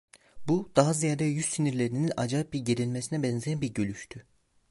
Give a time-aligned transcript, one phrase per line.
[0.47, 4.25] Bu, daha ziyade yüz sinirlerinin acayip bir gerilmesine benzeyen bir gülüştü.